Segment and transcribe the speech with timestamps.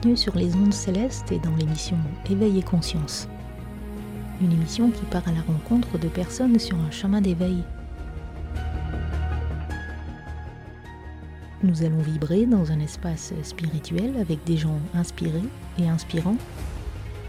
[0.00, 1.96] bienvenue sur les ondes célestes et dans l'émission
[2.30, 3.26] Éveil et Conscience.
[4.40, 7.64] Une émission qui part à la rencontre de personnes sur un chemin d'éveil.
[11.64, 15.42] Nous allons vibrer dans un espace spirituel avec des gens inspirés
[15.80, 16.36] et inspirants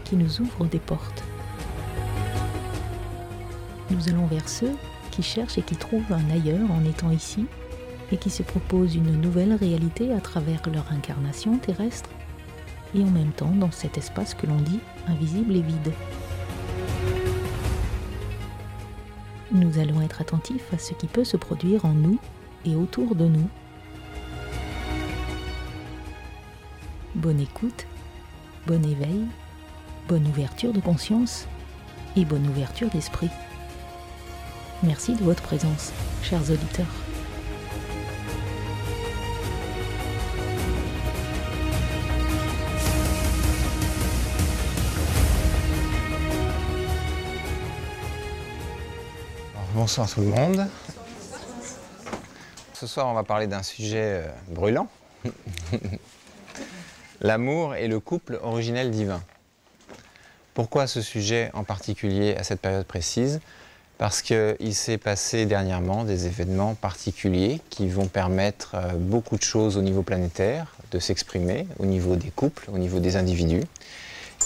[0.04, 1.24] qui nous ouvrent des portes.
[3.90, 4.76] Nous allons vers ceux
[5.10, 7.46] qui cherchent et qui trouvent un ailleurs en étant ici
[8.12, 12.10] et qui se proposent une nouvelle réalité à travers leur incarnation terrestre
[12.94, 15.92] et en même temps dans cet espace que l'on dit invisible et vide.
[19.52, 22.18] Nous allons être attentifs à ce qui peut se produire en nous
[22.64, 23.48] et autour de nous.
[27.16, 27.86] Bonne écoute,
[28.66, 29.26] bon éveil,
[30.08, 31.48] bonne ouverture de conscience
[32.16, 33.30] et bonne ouverture d'esprit.
[34.82, 37.09] Merci de votre présence, chers auditeurs.
[49.90, 50.68] Bonsoir tout le monde.
[52.74, 54.86] Ce soir, on va parler d'un sujet euh, brûlant.
[57.20, 59.20] L'amour et le couple originel divin.
[60.54, 63.40] Pourquoi ce sujet en particulier à cette période précise?
[63.98, 69.76] Parce qu'il s'est passé dernièrement des événements particuliers qui vont permettre euh, beaucoup de choses
[69.76, 73.64] au niveau planétaire de s'exprimer, au niveau des couples, au niveau des individus.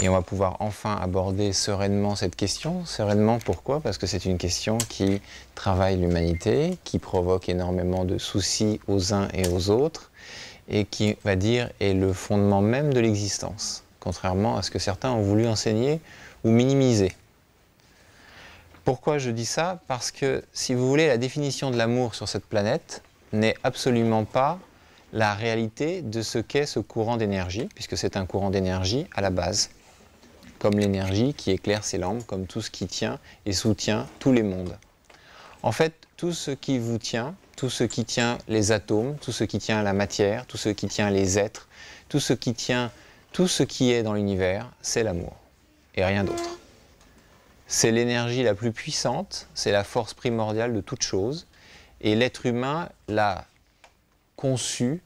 [0.00, 2.84] Et on va pouvoir enfin aborder sereinement cette question.
[2.84, 3.80] Sereinement pourquoi?
[3.80, 5.22] Parce que c'est une question qui
[5.54, 10.10] travaille l'humanité, qui provoque énormément de soucis aux uns et aux autres,
[10.68, 15.12] et qui, va dire, est le fondement même de l'existence, contrairement à ce que certains
[15.12, 16.00] ont voulu enseigner
[16.42, 17.12] ou minimiser.
[18.84, 19.80] Pourquoi je dis ça?
[19.86, 24.58] Parce que, si vous voulez, la définition de l'amour sur cette planète n'est absolument pas
[25.12, 29.30] la réalité de ce qu'est ce courant d'énergie, puisque c'est un courant d'énergie à la
[29.30, 29.70] base
[30.64, 34.42] comme l'énergie qui éclaire ses lampes, comme tout ce qui tient et soutient tous les
[34.42, 34.78] mondes.
[35.62, 39.44] En fait, tout ce qui vous tient, tout ce qui tient les atomes, tout ce
[39.44, 41.68] qui tient la matière, tout ce qui tient les êtres,
[42.08, 42.90] tout ce qui tient
[43.34, 45.36] tout ce qui est dans l'univers, c'est l'amour
[45.96, 46.58] et rien d'autre.
[47.66, 51.46] C'est l'énergie la plus puissante, c'est la force primordiale de toute chose
[52.00, 53.44] et l'être humain l'a
[54.36, 55.02] conçue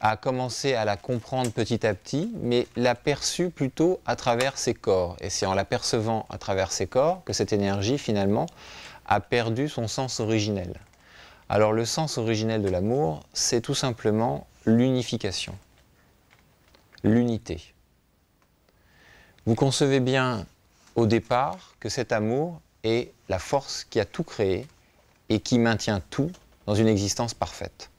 [0.00, 4.74] a commencé à la comprendre petit à petit, mais l'a perçue plutôt à travers ses
[4.74, 5.16] corps.
[5.20, 8.46] Et c'est en l'apercevant à travers ses corps que cette énergie, finalement,
[9.06, 10.74] a perdu son sens originel.
[11.48, 15.56] Alors le sens originel de l'amour, c'est tout simplement l'unification,
[17.02, 17.74] l'unité.
[19.46, 20.46] Vous concevez bien
[20.94, 24.66] au départ que cet amour est la force qui a tout créé
[25.30, 26.30] et qui maintient tout
[26.66, 27.90] dans une existence parfaite.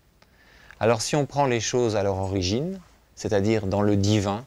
[0.81, 2.79] Alors si on prend les choses à leur origine,
[3.15, 4.45] c'est-à-dire dans le divin,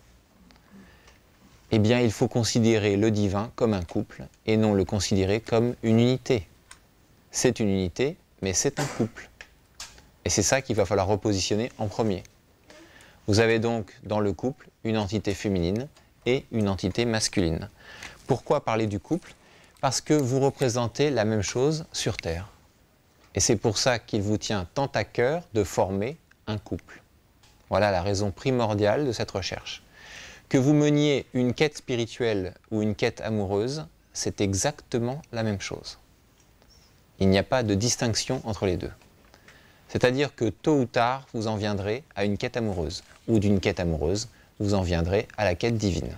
[1.71, 5.75] eh bien il faut considérer le divin comme un couple et non le considérer comme
[5.83, 6.47] une unité.
[7.31, 9.29] C'est une unité, mais c'est un couple.
[10.25, 12.23] Et c'est ça qu'il va falloir repositionner en premier.
[13.27, 15.87] Vous avez donc dans le couple une entité féminine
[16.25, 17.69] et une entité masculine.
[18.27, 19.35] Pourquoi parler du couple?
[19.83, 22.49] Parce que vous représentez la même chose sur Terre.
[23.35, 26.17] Et c'est pour ça qu'il vous tient tant à cœur de former
[27.69, 29.83] Voilà la raison primordiale de cette recherche.
[30.49, 35.99] Que vous meniez une quête spirituelle ou une quête amoureuse, c'est exactement la même chose.
[37.19, 38.91] Il n'y a pas de distinction entre les deux.
[39.89, 43.81] C'est-à-dire que tôt ou tard, vous en viendrez à une quête amoureuse, ou d'une quête
[43.81, 46.17] amoureuse, vous en viendrez à la quête divine.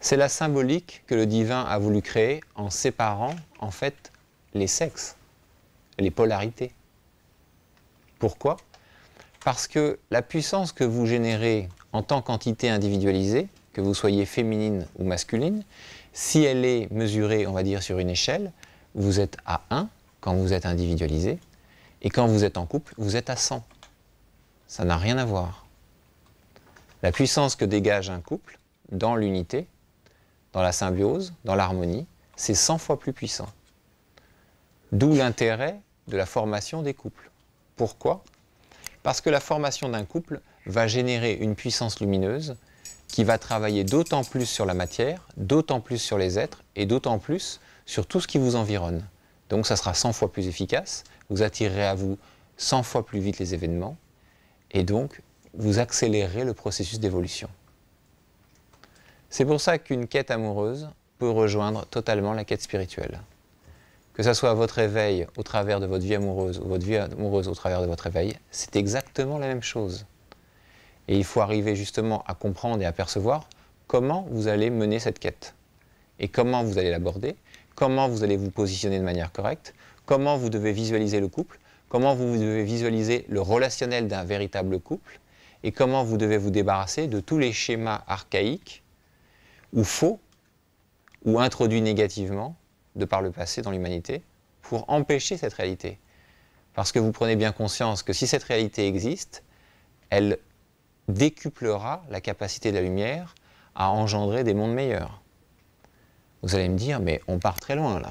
[0.00, 4.10] C'est la symbolique que le divin a voulu créer en séparant en fait
[4.52, 5.16] les sexes,
[5.98, 6.72] les polarités.
[8.22, 8.56] Pourquoi?
[9.44, 14.86] Parce que la puissance que vous générez en tant qu'entité individualisée, que vous soyez féminine
[14.96, 15.64] ou masculine,
[16.12, 18.52] si elle est mesurée, on va dire, sur une échelle,
[18.94, 19.88] vous êtes à 1
[20.20, 21.40] quand vous êtes individualisé,
[22.00, 23.64] et quand vous êtes en couple, vous êtes à 100.
[24.68, 25.66] Ça n'a rien à voir.
[27.02, 28.60] La puissance que dégage un couple
[28.92, 29.66] dans l'unité,
[30.52, 33.48] dans la symbiose, dans l'harmonie, c'est 100 fois plus puissant.
[34.92, 37.31] D'où l'intérêt de la formation des couples.
[37.76, 38.22] Pourquoi?
[39.02, 42.56] Parce que la formation d'un couple va générer une puissance lumineuse
[43.08, 47.18] qui va travailler d'autant plus sur la matière, d'autant plus sur les êtres et d'autant
[47.18, 49.04] plus sur tout ce qui vous environne.
[49.50, 52.18] Donc ça sera 100 fois plus efficace, vous attirerez à vous
[52.56, 53.96] 100 fois plus vite les événements
[54.70, 55.20] et donc
[55.54, 57.48] vous accélérerez le processus d'évolution.
[59.28, 60.88] C'est pour ça qu'une quête amoureuse
[61.18, 63.20] peut rejoindre totalement la quête spirituelle
[64.14, 67.48] que ce soit votre éveil au travers de votre vie amoureuse ou votre vie amoureuse
[67.48, 70.06] au travers de votre éveil, c'est exactement la même chose.
[71.08, 73.48] Et il faut arriver justement à comprendre et à percevoir
[73.86, 75.54] comment vous allez mener cette quête.
[76.18, 77.36] Et comment vous allez l'aborder,
[77.74, 79.74] comment vous allez vous positionner de manière correcte,
[80.06, 85.20] comment vous devez visualiser le couple, comment vous devez visualiser le relationnel d'un véritable couple,
[85.64, 88.82] et comment vous devez vous débarrasser de tous les schémas archaïques
[89.72, 90.18] ou faux
[91.24, 92.56] ou introduits négativement
[92.96, 94.22] de par le passé dans l'humanité
[94.62, 95.98] pour empêcher cette réalité.
[96.74, 99.42] Parce que vous prenez bien conscience que si cette réalité existe,
[100.10, 100.38] elle
[101.08, 103.34] décuplera la capacité de la lumière
[103.74, 105.20] à engendrer des mondes meilleurs.
[106.42, 108.10] Vous allez me dire, mais on part très loin là.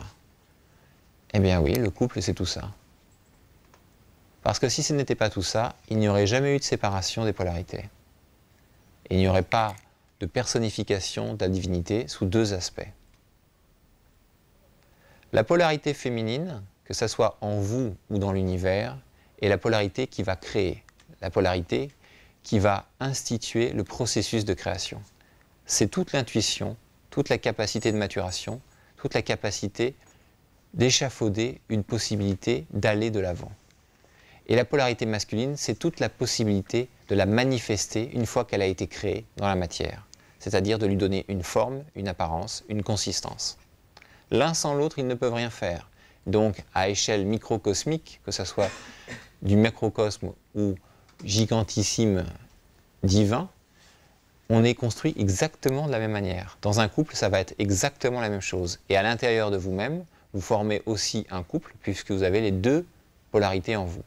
[1.34, 2.72] Eh bien oui, le couple, c'est tout ça.
[4.44, 7.26] Parce que si ce n'était pas tout ça, il n'y aurait jamais eu de séparation
[7.26, 7.90] des polarités.
[9.10, 9.76] il n'y aurait pas
[10.20, 12.88] de personnification de la divinité sous deux aspects.
[15.34, 18.98] La polarité féminine, que ce soit en vous ou dans l'univers,
[19.42, 20.84] est la polarité qui va créer,
[21.22, 21.90] la polarité
[22.44, 25.02] qui va instituer le processus de création.
[25.66, 26.76] C'est toute l'intuition,
[27.12, 28.60] toute la capacité de maturation,
[28.98, 29.96] toute la capacité
[30.74, 33.54] d'échafauder une possibilité d'aller de l'avant.
[34.48, 38.66] Et la polarité masculine, c'est toute la possibilité de la manifester une fois qu'elle a
[38.66, 40.06] été créée dans la matière,
[40.40, 43.58] c'est-à-dire de lui donner une forme, une apparence, une consistance.
[44.32, 45.90] L'un sans l'autre, ils ne peuvent rien faire.
[46.26, 48.70] Donc, à échelle microcosmique, que ce soit
[49.42, 50.76] du macrocosme ou
[51.24, 52.26] gigantissime
[53.04, 53.50] divin,
[54.50, 56.58] on est construit exactement de la même manière.
[56.62, 58.80] Dans un couple, ça va être exactement la même chose.
[58.90, 60.04] Et à l'intérieur de vous-même,
[60.34, 62.86] vous formez aussi un couple, puisque vous avez les deux
[63.32, 64.04] polarités en vous.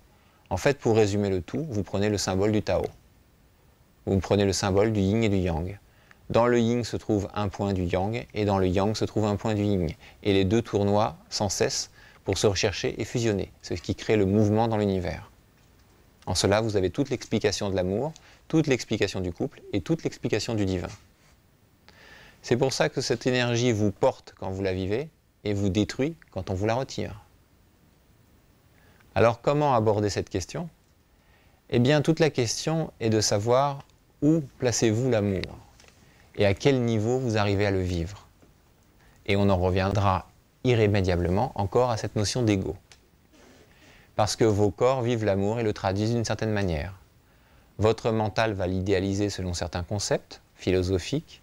[0.50, 2.84] En fait, pour résumer le tout, vous prenez le symbole du Tao.
[4.06, 5.78] Vous prenez le symbole du yin et du yang.
[6.30, 9.26] Dans le yin se trouve un point du yang et dans le yang se trouve
[9.26, 9.88] un point du yin.
[10.22, 11.90] Et les deux tournoient sans cesse
[12.24, 15.30] pour se rechercher et fusionner, ce qui crée le mouvement dans l'univers.
[16.26, 18.14] En cela, vous avez toute l'explication de l'amour,
[18.48, 20.88] toute l'explication du couple et toute l'explication du divin.
[22.40, 25.08] C'est pour ça que cette énergie vous porte quand vous la vivez
[25.44, 27.20] et vous détruit quand on vous la retire.
[29.14, 30.68] Alors comment aborder cette question?
[31.70, 33.84] Eh bien toute la question est de savoir
[34.22, 35.63] où placez-vous l'amour?
[36.36, 38.26] Et à quel niveau vous arrivez à le vivre?
[39.26, 40.28] Et on en reviendra
[40.64, 42.76] irrémédiablement encore à cette notion d'ego.
[44.16, 46.94] Parce que vos corps vivent l'amour et le traduisent d'une certaine manière.
[47.78, 51.42] Votre mental va l'idéaliser selon certains concepts philosophiques.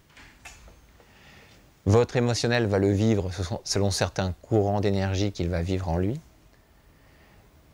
[1.84, 3.30] Votre émotionnel va le vivre
[3.64, 6.20] selon certains courants d'énergie qu'il va vivre en lui.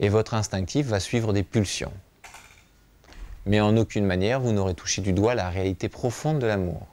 [0.01, 1.93] Et votre instinctif va suivre des pulsions.
[3.47, 6.87] Mais en aucune manière vous n'aurez touché du doigt la réalité profonde de l'amour.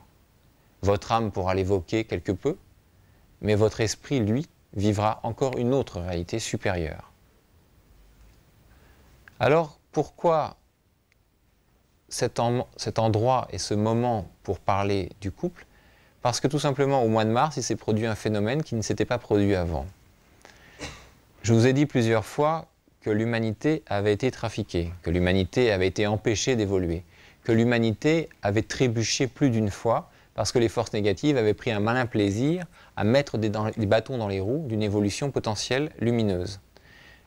[0.81, 2.57] Votre âme pourra l'évoquer quelque peu,
[3.41, 7.11] mais votre esprit, lui, vivra encore une autre réalité supérieure.
[9.39, 10.57] Alors, pourquoi
[12.09, 15.65] cet, endroit et ce moment pour parler du couple?
[16.21, 18.81] Parce que tout simplement, au mois de mars, il s'est produit un phénomène qui ne
[18.81, 19.85] s'était pas produit avant.
[21.43, 22.65] Je vous ai dit plusieurs fois
[23.01, 27.03] que l'humanité avait été trafiquée, que l'humanité avait été empêchée d'évoluer,
[27.43, 31.79] que l'humanité avait trébuché plus d'une fois parce que les forces négatives avaient pris un
[31.79, 32.65] malin plaisir
[32.95, 33.49] à mettre des,
[33.87, 36.59] bâtons dans les roues d'une évolution potentielle lumineuse.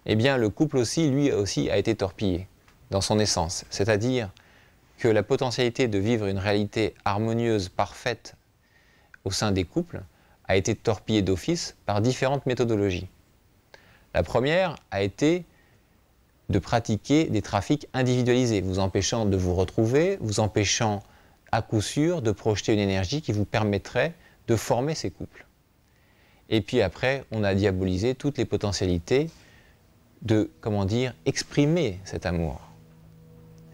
[0.06, 2.46] Eh bien, le couple aussi, lui aussi, a été torpillé
[2.90, 3.64] dans son essence.
[3.70, 4.30] C'est-à-dire
[4.98, 8.34] que la potentialité de vivre une réalité harmonieuse, parfaite
[9.24, 10.02] au sein des couples
[10.46, 13.08] a été torpillée d'office par différentes méthodologies.
[14.14, 15.44] La première a été
[16.48, 21.02] de pratiquer des trafics individualisés, vous empêchant de vous retrouver, vous empêchant
[21.52, 24.14] à coup sûr de projeter une énergie qui vous permettrait
[24.46, 25.46] de former ces couples.
[26.48, 29.30] Et puis après, on a diabolisé toutes les potentialités
[30.22, 32.60] de, comment dire, exprimer cet amour.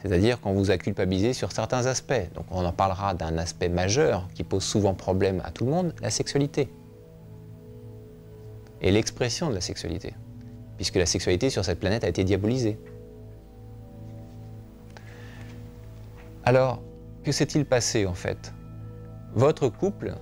[0.02, 2.28] C'est-à-dire qu'on vous a culpabilisé sur certains aspects.
[2.34, 5.94] Donc on en parlera d'un aspect majeur qui pose souvent problème à tout le monde,
[6.02, 6.68] la sexualité.
[8.82, 10.12] Et l'expression de la sexualité.
[10.76, 12.78] Puisque la sexualité sur cette planète a été diabolisée.
[16.44, 16.82] Alors,
[17.24, 18.52] que s'est-il passé en fait?
[19.34, 20.14] Votre couple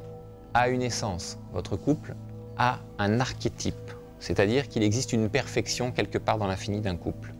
[0.54, 2.14] a une essence, votre couple
[2.56, 3.90] a un archétype,
[4.20, 7.34] c'est-à-dire qu'il existe une perfection quelque part dans l'infini d'un couple.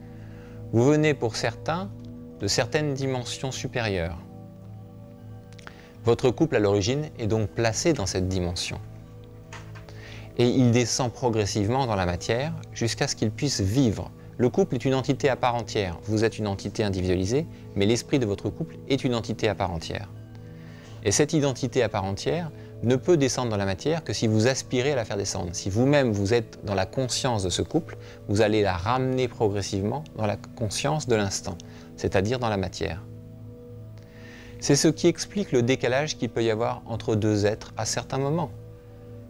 [0.73, 1.91] Vous venez pour certains
[2.41, 4.19] de certaines dimensions supérieures.
[6.05, 8.81] Votre couple à l'origine est donc placé dans cette dimension.
[10.39, 14.85] Et il descend progressivement dans la matière jusqu'à ce qu'il puisse vivre le couple est
[14.85, 15.99] une entité à part entière.
[16.05, 17.47] Vous êtes une entité individualisée,
[17.77, 20.09] mais l'esprit de votre couple est une entité à part entière.
[21.05, 22.51] Et cette identité à part entière
[22.83, 25.51] ne peut descendre dans la matière que si vous aspirez à la faire descendre.
[25.53, 27.97] Si vous-même vous êtes dans la conscience de ce couple,
[28.29, 31.57] vous allez la ramener progressivement dans la conscience de l'instant,
[31.97, 33.03] c'est-à-dire dans la matière.
[34.61, 38.19] C'est ce qui explique le décalage qu'il peut y avoir entre deux êtres à certains
[38.19, 38.51] moments.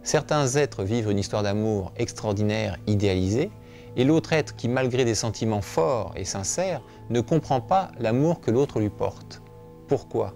[0.03, 3.49] Certains êtres vivent une histoire d'amour extraordinaire, idéalisée,
[3.95, 8.51] et l'autre être qui, malgré des sentiments forts et sincères, ne comprend pas l'amour que
[8.51, 9.41] l'autre lui porte.
[9.87, 10.33] Pourquoi?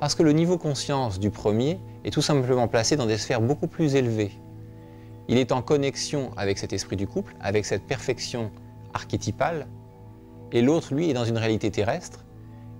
[0.00, 3.66] Parce que le niveau conscience du premier est tout simplement placé dans des sphères beaucoup
[3.66, 4.32] plus élevées.
[5.28, 8.50] Il est en connexion avec cet esprit du couple, avec cette perfection
[8.92, 9.66] archétypale,
[10.52, 12.24] et l'autre, lui, est dans une réalité terrestre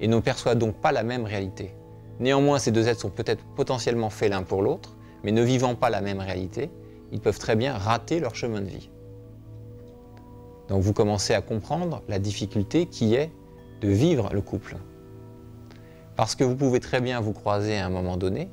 [0.01, 1.75] et ne perçoit donc pas la même réalité.
[2.21, 5.91] Néanmoins, ces deux êtres sont peut-être potentiellement faits l'un pour l'autre, mais ne vivant pas
[5.91, 6.71] la même réalité,
[7.11, 8.91] ils peuvent très bien rater leur chemin de vie.
[10.69, 13.31] Donc vous commencez à comprendre la difficulté qui est
[13.81, 14.77] de vivre le couple.
[16.17, 18.49] Parce que vous pouvez très bien vous croiser à un moment donné,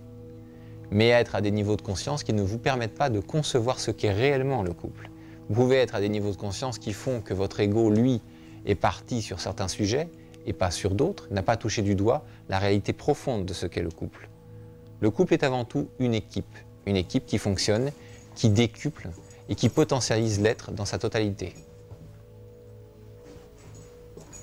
[0.90, 3.92] mais être à des niveaux de conscience qui ne vous permettent pas de concevoir ce
[3.92, 5.10] qu'est réellement le couple.
[5.50, 8.22] Vous pouvez être à des niveaux de conscience qui font que votre ego, lui,
[8.66, 10.10] est parti sur certains sujets
[10.46, 13.82] et pas sur d'autres, n'a pas touché du doigt la réalité profonde de ce qu'est
[13.82, 14.30] le couple.
[15.00, 17.92] Le couple est avant tout une équipe, une équipe qui fonctionne,
[18.36, 19.10] qui décuple
[19.50, 21.54] et qui potentialise l'être dans sa totalité.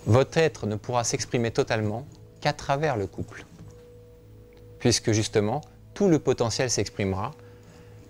[0.06, 2.06] Votre être ne pourra s'exprimer totalement
[2.40, 3.44] qu'à travers le couple,
[4.78, 5.60] puisque justement,
[5.94, 7.32] tout le potentiel s'exprimera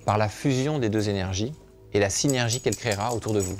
[0.04, 1.52] par la fusion des deux énergies
[1.92, 3.56] et la synergie qu'elle créera autour de vous.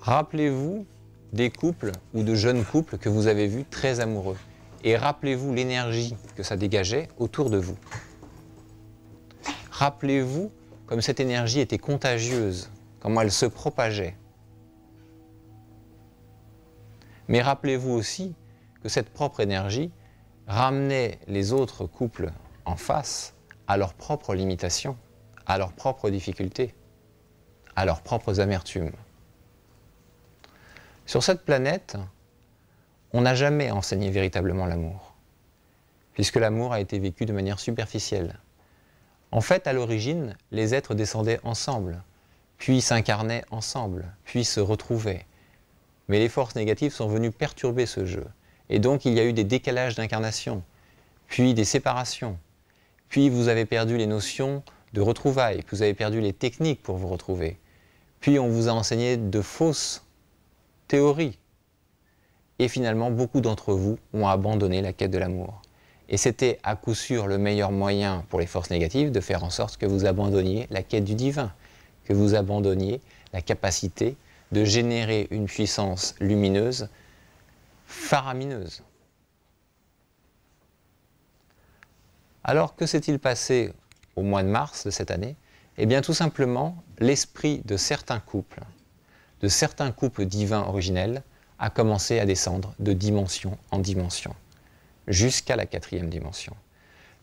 [0.00, 0.86] Rappelez-vous
[1.32, 4.38] des couples ou de jeunes couples que vous avez vus très amoureux
[4.84, 7.76] et rappelez-vous l'énergie que ça dégageait autour de vous.
[9.70, 10.50] Rappelez-vous
[10.86, 14.16] comme cette énergie était contagieuse, comment elle se propageait.
[17.28, 18.34] Mais rappelez-vous aussi
[18.82, 19.92] que cette propre énergie
[20.46, 22.32] ramenait les autres couples
[22.64, 23.34] en face
[23.66, 24.96] à leurs propres limitations,
[25.46, 26.74] à leurs propres difficultés,
[27.76, 28.92] à leurs propres amertumes.
[31.04, 31.96] Sur cette planète,
[33.12, 35.14] on n'a jamais enseigné véritablement l'amour,
[36.12, 38.38] puisque l'amour a été vécu de manière superficielle.
[39.30, 42.02] En fait, à l'origine, les êtres descendaient ensemble,
[42.56, 45.26] puis s'incarnaient ensemble, puis se retrouvaient.
[46.08, 48.24] Mais les forces négatives sont venues perturber ce jeu.
[48.70, 50.62] Et donc il y a eu des décalages d'incarnation,
[51.26, 52.38] puis des séparations,
[53.08, 54.62] puis vous avez perdu les notions
[54.92, 57.58] de retrouvailles, vous avez perdu les techniques pour vous retrouver,
[58.20, 60.04] puis on vous a enseigné de fausses
[60.88, 61.38] théories.
[62.58, 65.62] Et finalement, beaucoup d'entre vous ont abandonné la quête de l'amour.
[66.08, 69.50] Et c'était à coup sûr le meilleur moyen pour les forces négatives de faire en
[69.50, 71.52] sorte que vous abandonniez la quête du divin,
[72.04, 73.00] que vous abandonniez
[73.32, 74.16] la capacité
[74.52, 76.88] de générer une puissance lumineuse
[77.86, 78.82] faramineuse.
[82.44, 83.72] Alors que s'est-il passé
[84.16, 85.36] au mois de mars de cette année?
[85.76, 88.62] Eh bien tout simplement, l'esprit de certains couples,
[89.42, 91.22] de certains couples divins originels,
[91.58, 94.34] a commencé à descendre de dimension en dimension,
[95.08, 96.56] jusqu'à la quatrième dimension.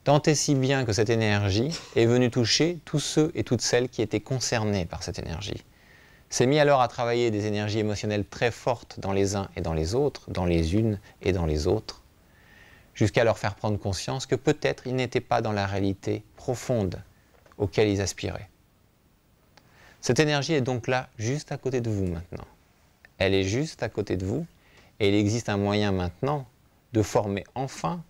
[0.03, 3.89] Tant et si bien que cette énergie est venue toucher tous ceux et toutes celles
[3.89, 5.63] qui étaient concernés par cette énergie
[6.35, 9.71] s'est mis alors à travailler des énergies émotionnelles très fortes dans les uns et dans
[9.71, 12.01] les autres, dans les unes et dans les autres,
[12.93, 17.01] jusqu'à leur faire prendre conscience que peut-être ils n'étaient pas dans la réalité profonde
[17.57, 18.49] auquel ils aspiraient.
[20.01, 22.47] Cette énergie est donc là, juste à côté de vous maintenant.
[23.17, 24.45] Elle est juste à côté de vous
[24.99, 26.45] et il existe un moyen maintenant
[26.91, 28.03] de former enfin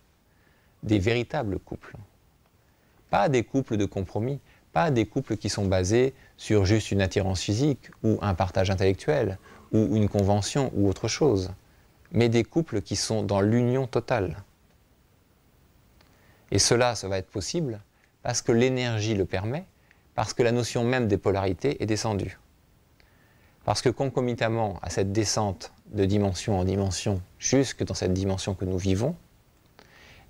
[0.82, 1.94] des véritables couples.
[3.08, 4.40] Pas des couples de compromis,
[4.76, 9.38] pas des couples qui sont basés sur juste une attirance physique ou un partage intellectuel
[9.72, 11.50] ou une convention ou autre chose,
[12.12, 14.36] mais des couples qui sont dans l'union totale.
[16.50, 17.80] Et cela, ça va être possible
[18.22, 19.64] parce que l'énergie le permet,
[20.14, 22.38] parce que la notion même des polarités est descendue.
[23.64, 28.66] Parce que concomitamment à cette descente de dimension en dimension, jusque dans cette dimension que
[28.66, 29.16] nous vivons,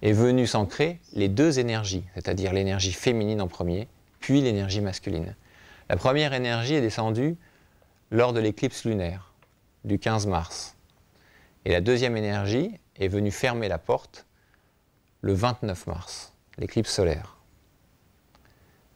[0.03, 3.89] est venue s'ancrer les deux énergies, c'est-à-dire l'énergie féminine en premier
[4.21, 5.35] puis l'énergie masculine.
[5.89, 7.37] La première énergie est descendue
[8.11, 9.33] lors de l'éclipse lunaire
[9.85, 10.77] du 15 mars.
[11.65, 14.27] Et la deuxième énergie est venue fermer la porte
[15.21, 17.37] le 29 mars, l'éclipse solaire.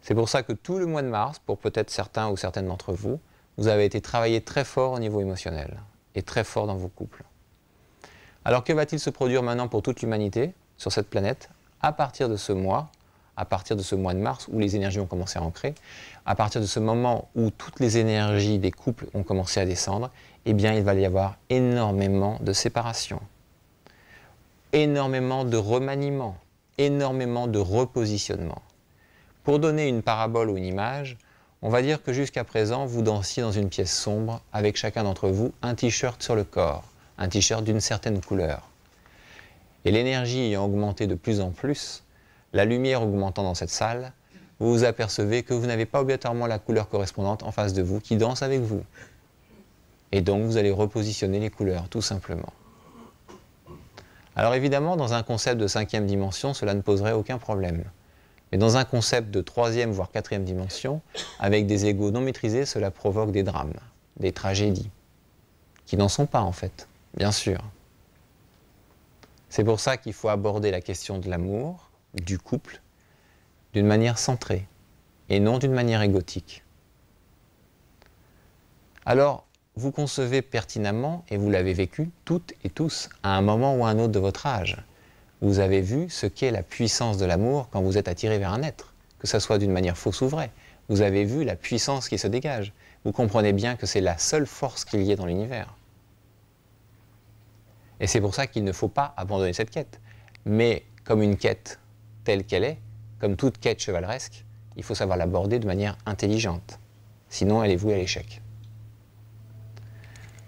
[0.01, 2.93] C'est pour ça que tout le mois de mars, pour peut-être certains ou certaines d'entre
[2.93, 3.21] vous,
[3.57, 5.81] vous avez été travaillé très fort au niveau émotionnel
[6.15, 7.25] et très fort dans vos couples.
[8.45, 11.51] Alors que va-t-il se produire maintenant pour toute l'humanité sur cette planète
[11.83, 12.91] à partir de ce mois
[13.41, 15.75] à partir de ce mois de mars où les énergies ont commencé à ancrer,
[16.27, 20.11] à partir de ce moment où toutes les énergies des couples ont commencé à descendre,
[20.45, 23.19] eh bien il va y avoir énormément de séparation,
[24.75, 26.37] énormément de remaniement,
[26.77, 28.61] énormément de repositionnement.
[29.43, 31.17] Pour donner une parabole ou une image,
[31.63, 35.31] on va dire que jusqu'à présent, vous dansiez dans une pièce sombre avec chacun d'entre
[35.31, 36.85] vous un t-shirt sur le corps,
[37.17, 38.69] un t-shirt d'une certaine couleur.
[39.87, 42.03] Et l'énergie ayant augmenté de plus en plus,
[42.53, 44.13] la lumière augmentant dans cette salle,
[44.59, 48.01] vous vous apercevez que vous n'avez pas obligatoirement la couleur correspondante en face de vous
[48.01, 48.85] qui danse avec vous.
[50.13, 52.53] Et donc vous allez repositionner les couleurs, tout simplement.
[54.37, 57.85] Alors évidemment, dans un concept de cinquième dimension, cela ne poserait aucun problème.
[58.53, 61.01] Mais dans un concept de troisième, voire quatrième dimension,
[61.39, 63.75] avec des égaux non maîtrisés, cela provoque des drames,
[64.19, 64.91] des tragédies,
[65.87, 67.61] qui n'en sont pas en fait, bien sûr.
[69.49, 72.81] C'est pour ça qu'il faut aborder la question de l'amour, du couple,
[73.73, 74.67] d'une manière centrée,
[75.29, 76.65] et non d'une manière égotique.
[79.07, 83.85] Alors, vous concevez pertinemment, et vous l'avez vécu toutes et tous, à un moment ou
[83.85, 84.77] à un autre de votre âge.
[85.41, 88.63] Vous avez vu ce qu'est la puissance de l'amour quand vous êtes attiré vers un
[88.63, 90.51] être, que ce soit d'une manière fausse ou vraie.
[90.89, 92.73] Vous avez vu la puissance qui se dégage.
[93.05, 95.75] Vous comprenez bien que c'est la seule force qu'il y ait dans l'univers.
[98.01, 100.01] Et c'est pour ça qu'il ne faut pas abandonner cette quête.
[100.45, 101.80] Mais comme une quête
[102.25, 102.79] telle qu'elle est,
[103.19, 104.45] comme toute quête chevaleresque,
[104.77, 106.79] il faut savoir l'aborder de manière intelligente.
[107.29, 108.41] Sinon, elle est vouée à l'échec.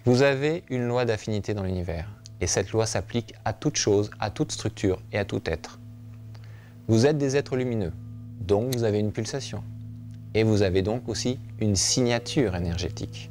[0.05, 2.09] Vous avez une loi d'affinité dans l'univers,
[2.41, 5.79] et cette loi s'applique à toute chose, à toute structure et à tout être.
[6.89, 7.93] Vous êtes des êtres lumineux,
[8.41, 9.63] donc vous avez une pulsation,
[10.35, 13.31] et vous avez donc aussi une signature énergétique.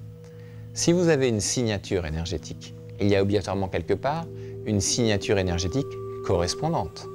[0.73, 4.25] Si vous avez une signature énergétique, il y a obligatoirement quelque part
[4.65, 5.87] une signature énergétique
[6.25, 7.05] correspondante.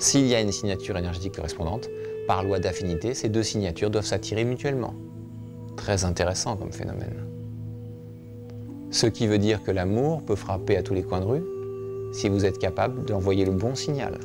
[0.00, 1.90] S'il y a une signature énergétique correspondante,
[2.26, 4.94] par loi d'affinité, ces deux signatures doivent s'attirer mutuellement.
[5.76, 7.26] Très intéressant comme phénomène.
[8.90, 11.44] Ce qui veut dire que l'amour peut frapper à tous les coins de rue
[12.14, 14.18] si vous êtes capable d'envoyer le bon signal.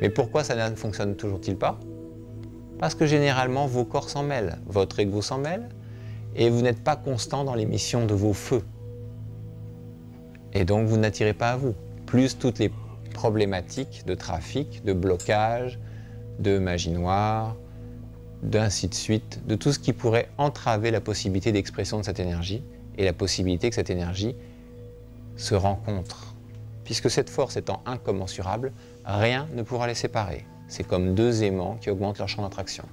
[0.00, 1.78] Mais pourquoi ça ne fonctionne toujours-il pas?
[2.78, 5.68] Parce que généralement vos corps s'en mêlent, votre ego s'en mêle,
[6.34, 8.62] et vous n'êtes pas constant dans l'émission de vos feux.
[10.54, 11.74] Et donc vous n'attirez pas à vous.
[12.08, 12.72] Plus toutes les
[13.12, 15.78] problématiques de trafic, de blocage,
[16.38, 17.54] de magie noire,
[18.42, 22.64] d'ainsi de suite, de tout ce qui pourrait entraver la possibilité d'expression de cette énergie
[22.96, 24.34] et la possibilité que cette énergie
[25.36, 26.34] se rencontre.
[26.82, 28.72] Puisque cette force étant incommensurable,
[29.04, 30.46] rien ne pourra les séparer.
[30.66, 32.84] C'est comme deux aimants qui augmentent leur champ d'attraction.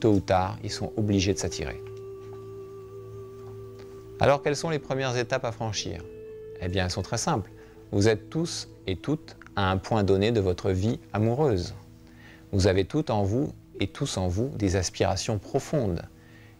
[0.00, 1.80] Tôt ou tard, ils sont obligés de s'attirer.
[4.18, 6.02] Alors, quelles sont les premières étapes à franchir?
[6.60, 7.52] Eh bien, elles sont très simples.
[7.94, 11.76] Vous êtes tous et toutes à un point donné de votre vie amoureuse.
[12.50, 16.02] Vous avez tout en vous et tous en vous des aspirations profondes.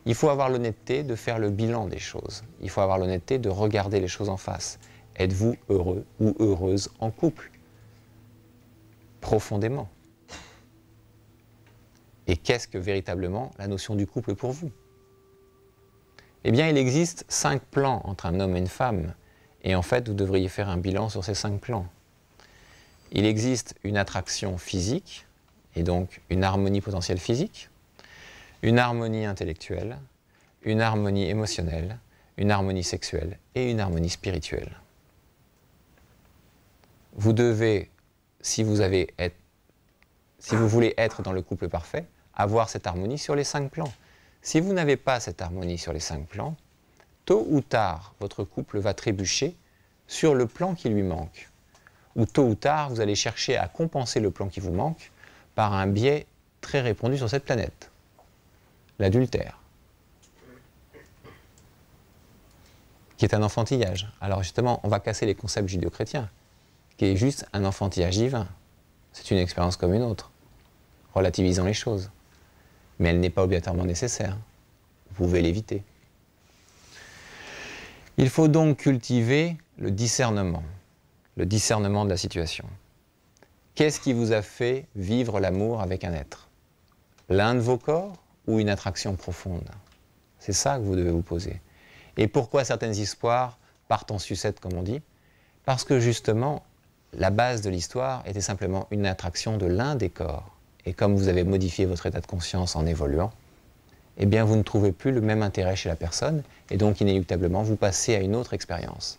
[0.07, 2.45] Il faut avoir l'honnêteté de faire le bilan des choses.
[2.61, 4.79] Il faut avoir l'honnêteté de regarder les choses en face.
[5.17, 7.51] Êtes-vous heureux ou heureuse en couple?
[9.21, 9.89] Profondément.
[12.29, 14.71] Et qu'est-ce que véritablement la notion du couple pour vous?
[16.45, 19.15] Eh bien, il existe cinq plans entre un homme et une femme.
[19.65, 21.87] Et en fait, vous devriez faire un bilan sur ces cinq plans.
[23.13, 25.27] Il existe une attraction physique,
[25.75, 27.71] et donc une harmonie potentielle physique,
[28.63, 29.99] une harmonie intellectuelle,
[30.63, 31.99] une harmonie émotionnelle,
[32.37, 34.77] une harmonie sexuelle et une harmonie spirituelle.
[37.15, 37.91] Vous devez,
[38.41, 39.15] si vous, avez
[40.39, 43.93] si vous voulez être dans le couple parfait, avoir cette harmonie sur les cinq plans.
[44.43, 46.57] Si vous n'avez pas cette harmonie sur les cinq plans,
[47.25, 49.57] tôt ou tard, votre couple va trébucher
[50.07, 51.51] sur le plan qui lui manque.
[52.17, 55.11] Ou tôt ou tard, vous allez chercher à compenser le plan qui vous manque
[55.55, 56.27] par un biais
[56.61, 57.91] très répandu sur cette planète,
[58.99, 59.59] l'adultère,
[63.17, 64.09] qui est un enfantillage.
[64.21, 66.31] Alors justement, on va casser les concepts judéo-chrétiens,
[66.97, 68.47] qui est juste un enfantillage divin.
[69.13, 70.31] C'est une expérience comme une autre,
[71.15, 72.11] relativisant les choses.
[72.99, 74.37] Mais elle n'est pas obligatoirement nécessaire.
[75.11, 75.83] Vous pouvez l'éviter.
[78.17, 80.63] Il faut donc cultiver le discernement,
[81.37, 82.65] le discernement de la situation.
[83.75, 86.49] Qu'est-ce qui vous a fait vivre l'amour avec un être?
[87.29, 89.69] L'un de vos corps ou une attraction profonde?
[90.39, 91.61] C'est ça que vous devez vous poser.
[92.17, 95.03] Et pourquoi certaines histoires partent en sucette, comme on dit?
[95.65, 96.63] Parce que justement,
[97.15, 100.57] la base de l'histoire était simplement une attraction de l'un des corps.
[100.87, 103.33] Et comme vous avez modifié votre état de conscience en évoluant,
[104.19, 107.63] eh bien vous ne trouvez plus le même intérêt chez la personne, et donc inéluctablement
[107.63, 109.19] vous passez à une autre expérience.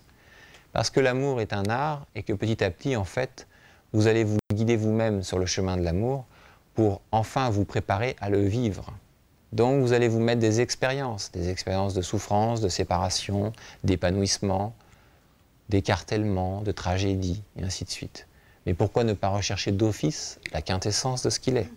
[0.74, 3.48] Parce que l'amour est un art, et que petit à petit, en fait,
[3.94, 6.26] vous allez vous guider vous-même sur le chemin de l'amour
[6.74, 8.92] pour enfin vous préparer à le vivre.
[9.54, 13.54] Donc vous allez vous mettre des expériences, des expériences de souffrance, de séparation,
[13.86, 14.74] d'épanouissement,
[15.70, 18.28] d'écartèlement, de tragédie, et ainsi de suite.
[18.66, 21.70] Mais pourquoi ne pas rechercher d'office la quintessence de ce qu'il est?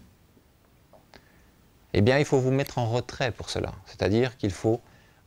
[1.94, 3.72] Eh bien, il faut vous mettre en retrait pour cela.
[3.86, 4.80] C'est-à-dire qu'il faut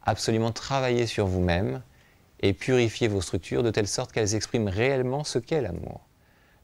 [0.03, 1.81] absolument travailler sur vous-même
[2.41, 6.01] et purifier vos structures de telle sorte qu'elles expriment réellement ce qu'est l'amour.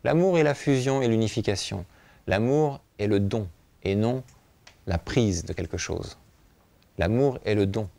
[0.03, 1.85] L'amour est la fusion et l'unification.
[2.27, 3.47] L'amour est le don
[3.83, 4.23] et non
[4.85, 6.17] la prise de quelque chose.
[6.97, 7.89] L'amour est le don.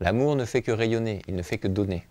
[0.00, 2.06] L'amour ne fait que rayonner, il ne fait que donner.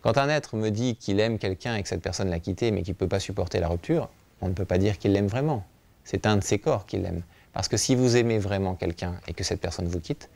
[0.00, 2.82] Quand un être me dit qu'il aime quelqu'un et que cette personne l'a quitté mais
[2.82, 4.08] qu'il ne peut pas supporter la rupture,
[4.40, 5.64] on ne peut pas dire qu'il l'aime vraiment.
[6.04, 7.22] C'est un de ses corps qui l'aime.
[7.52, 10.30] Parce que si vous aimez vraiment quelqu'un et que cette personne vous quitte,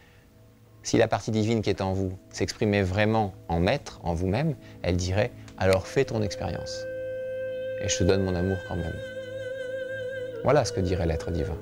[0.82, 4.96] si la partie divine qui est en vous s'exprimait vraiment en maître, en vous-même, elle
[4.96, 6.84] dirait alors fais ton expérience.
[7.82, 8.96] Et je te donne mon amour quand même.
[10.44, 11.58] Voilà ce que dirait l'être divin.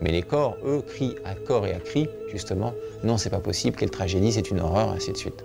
[0.00, 2.72] Mais les corps, eux, crient à corps et à cri, justement,
[3.02, 5.44] non, c'est pas possible, quelle tragédie, c'est une horreur, ainsi de suite.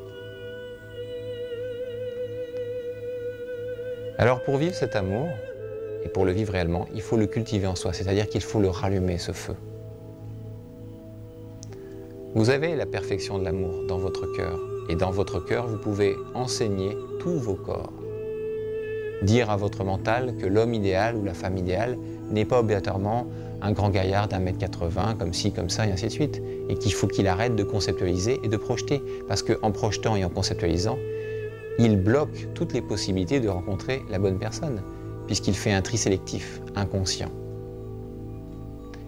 [4.17, 5.27] Alors pour vivre cet amour,
[6.03, 8.69] et pour le vivre réellement, il faut le cultiver en soi, c'est-à-dire qu'il faut le
[8.69, 9.55] rallumer, ce feu.
[12.35, 16.15] Vous avez la perfection de l'amour dans votre cœur, et dans votre cœur, vous pouvez
[16.33, 17.93] enseigner tous vos corps.
[19.21, 21.97] Dire à votre mental que l'homme idéal ou la femme idéale
[22.29, 23.27] n'est pas obligatoirement
[23.61, 26.41] un grand gaillard d'un mètre 80, comme ci, comme ça, et ainsi de suite.
[26.67, 29.01] Et qu'il faut qu'il arrête de conceptualiser et de projeter.
[29.29, 30.97] Parce qu'en projetant et en conceptualisant,
[31.79, 34.81] il bloque toutes les possibilités de rencontrer la bonne personne,
[35.25, 37.31] puisqu'il fait un tri sélectif, inconscient.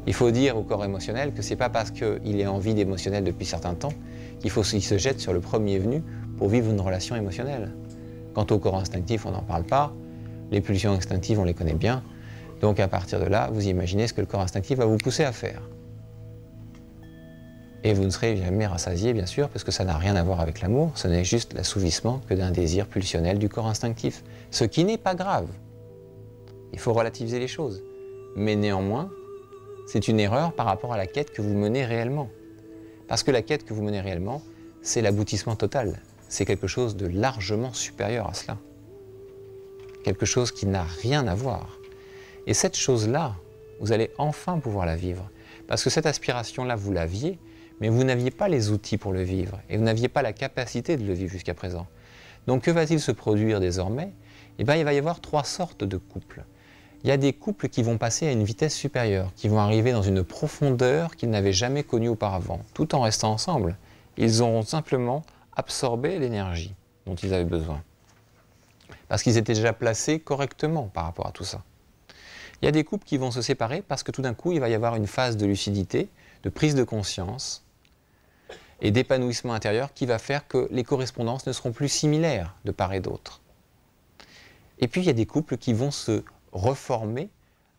[0.08, 3.23] Il faut dire au corps émotionnel que c'est pas parce qu'il est en vie d'émotionnel
[3.23, 3.93] depuis certains temps
[4.39, 6.04] qu'il faut qu'il se jette sur le premier venu
[6.38, 7.73] pour vivre une relation émotionnelle.
[8.34, 9.93] Quant au corps instinctif, on n'en parle pas.
[10.51, 12.04] Les pulsions instinctives, on les connaît bien.
[12.62, 15.23] Donc à partir de là, vous imaginez ce que le corps instinctif va vous pousser
[15.23, 15.62] à faire.
[17.84, 20.41] Et vous ne serez jamais rassasié, bien sûr, parce que ça n'a rien à voir
[20.41, 24.23] avec l'amour, ce n'est juste l'assouvissement que d'un désir pulsionnel du corps instinctif.
[24.49, 25.47] Ce qui n'est pas grave.
[26.73, 27.84] Il faut relativiser les choses.
[28.36, 29.12] Mais néanmoins,
[29.88, 32.30] c'est une erreur par rapport à la quête que vous menez réellement.
[33.08, 34.41] Parce que la quête que vous menez réellement,
[34.82, 36.01] c'est l'aboutissement total.
[36.28, 38.58] C'est quelque chose de largement supérieur à cela.
[40.04, 41.80] Quelque chose qui n'a rien à voir.
[42.47, 43.36] Et cette chose-là,
[43.80, 45.30] vous allez enfin pouvoir la vivre.
[45.67, 47.39] Parce que cette aspiration-là, vous l'aviez,
[47.80, 49.60] mais vous n'aviez pas les outils pour le vivre.
[49.69, 51.88] Et vous n'aviez pas la capacité de le vivre jusqu'à présent.
[52.47, 54.12] Donc que va-t-il se produire désormais?
[54.60, 56.43] Eh bien, il va y avoir trois sortes de couples.
[57.03, 59.91] Il y a des couples qui vont passer à une vitesse supérieure, qui vont arriver
[59.91, 63.77] dans une profondeur qu'ils n'avaient jamais connue auparavant, tout en restant ensemble.
[64.17, 65.23] Ils auront simplement
[65.55, 66.73] absorbé l'énergie
[67.05, 67.81] dont ils avaient besoin.
[69.08, 71.63] Parce qu'ils étaient déjà placés correctement par rapport à tout ça.
[72.62, 74.60] Il y a des couples qui vont se séparer parce que tout d'un coup, il
[74.60, 76.10] va y avoir une phase de lucidité,
[76.43, 77.63] de prise de conscience
[78.81, 82.93] et d'épanouissement intérieur qui va faire que les correspondances ne seront plus similaires de part
[82.93, 83.41] et d'autre.
[84.79, 86.23] Et puis, il y a des couples qui vont se
[86.56, 87.30] reformer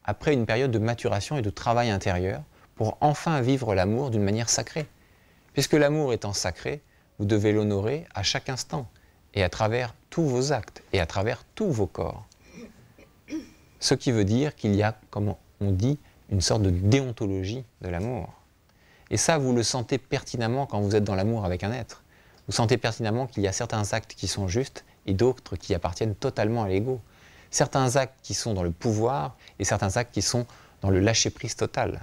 [0.04, 2.42] après une période de maturation et de travail intérieur
[2.76, 4.86] pour enfin vivre l'amour d'une manière sacrée.
[5.54, 6.82] Puisque l'amour étant sacré,
[7.18, 8.86] vous devez l'honorer à chaque instant
[9.34, 12.26] et à travers tous vos actes et à travers tous vos corps.
[13.80, 15.98] Ce qui veut dire qu'il y a, comme on dit,
[16.30, 18.32] une sorte de déontologie de l'amour.
[19.10, 22.02] Et ça, vous le sentez pertinemment quand vous êtes dans l'amour avec un être.
[22.46, 26.14] Vous sentez pertinemment qu'il y a certains actes qui sont justes et d'autres qui appartiennent
[26.14, 27.00] totalement à l'ego.
[27.56, 30.44] Certains actes qui sont dans le pouvoir et certains actes qui sont
[30.82, 32.02] dans le lâcher-prise total.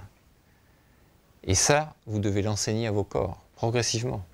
[1.44, 4.24] Et ça, vous devez l'enseigner à vos corps, progressivement.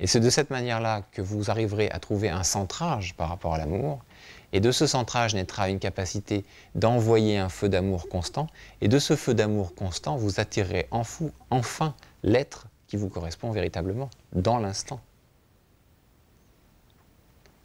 [0.00, 3.58] Et c'est de cette manière-là que vous arriverez à trouver un centrage par rapport à
[3.58, 4.02] l'amour.
[4.52, 6.44] Et de ce centrage naîtra une capacité
[6.74, 8.48] d'envoyer un feu d'amour constant.
[8.80, 11.94] Et de ce feu d'amour constant, vous attirerez en fou, enfin
[12.24, 14.98] l'être qui vous correspond véritablement, dans l'instant.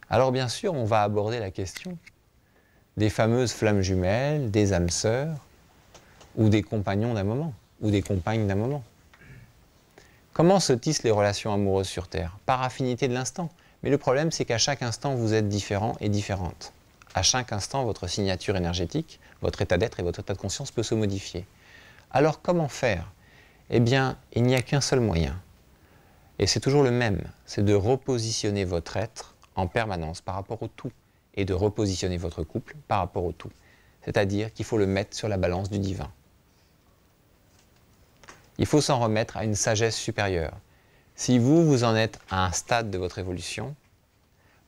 [0.08, 1.98] Alors bien sûr, on va aborder la question
[3.00, 5.34] des fameuses flammes jumelles, des âmes sœurs,
[6.36, 8.84] ou des compagnons d'un moment, ou des compagnes d'un moment.
[10.34, 12.36] Comment se tissent les relations amoureuses sur Terre?
[12.44, 13.48] Par affinité de l'instant.
[13.82, 16.74] Mais le problème, c'est qu'à chaque instant, vous êtes différent et différente.
[17.14, 20.82] À chaque instant, votre signature énergétique, votre état d'être et votre état de conscience peut
[20.82, 21.46] se modifier.
[22.10, 23.10] Alors comment faire?
[23.70, 25.40] Eh bien, il n'y a qu'un seul moyen.
[26.38, 30.68] Et c'est toujours le même, c'est de repositionner votre être en permanence par rapport au
[30.68, 30.92] tout
[31.34, 33.50] et de repositionner votre couple par rapport au tout.
[34.02, 36.10] C'est-à-dire qu'il faut le mettre sur la balance du divin.
[38.58, 40.56] Il faut s'en remettre à une sagesse supérieure.
[41.14, 43.74] Si vous, vous en êtes à un stade de votre évolution,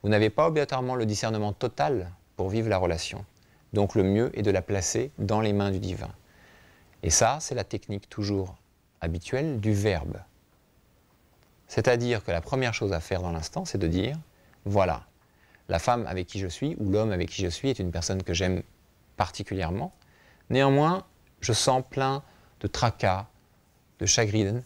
[0.01, 3.25] vous n'avez pas obligatoirement le discernement total pour vivre la relation.
[3.71, 6.11] Donc le mieux est de la placer dans les mains du divin.
[7.01, 8.55] Et ça, c'est la technique toujours
[9.01, 10.17] habituelle du verbe.
[11.67, 14.17] C'est-à-dire que la première chose à faire dans l'instant, c'est de dire,
[14.65, 15.05] voilà,
[15.69, 18.23] la femme avec qui je suis ou l'homme avec qui je suis est une personne
[18.23, 18.63] que j'aime
[19.17, 19.93] particulièrement.
[20.49, 21.05] Néanmoins,
[21.41, 22.23] je sens plein
[22.59, 23.27] de tracas,
[23.99, 24.61] de chagrin,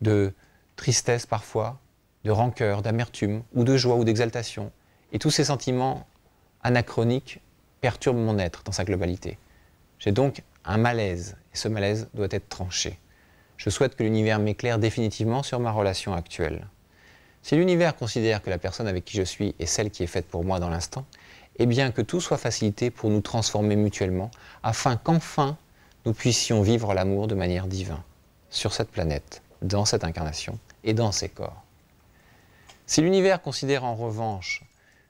[0.00, 0.32] de
[0.76, 1.80] tristesse parfois,
[2.24, 4.72] de rancœur, d'amertume, ou de joie ou d'exaltation.
[5.12, 6.06] Et tous ces sentiments
[6.62, 7.40] anachroniques
[7.80, 9.38] perturbent mon être dans sa globalité.
[9.98, 12.98] J'ai donc un malaise, et ce malaise doit être tranché.
[13.56, 16.66] Je souhaite que l'univers m'éclaire définitivement sur ma relation actuelle.
[17.46, 20.26] Si l'univers considère que la personne avec qui je suis est celle qui est faite
[20.26, 21.06] pour moi dans l'instant,
[21.60, 24.32] eh bien que tout soit facilité pour nous transformer mutuellement,
[24.64, 25.56] afin qu'enfin
[26.06, 28.02] nous puissions vivre l'amour de manière divine,
[28.50, 31.62] sur cette planète, dans cette incarnation et dans ces corps.
[32.84, 34.64] Si l'univers considère en revanche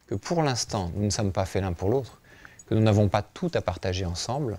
[0.07, 2.21] que pour l'instant nous ne sommes pas faits l'un pour l'autre,
[2.67, 4.59] que nous n'avons pas tout à partager ensemble,